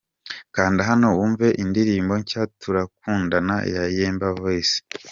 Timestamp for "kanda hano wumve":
0.55-1.47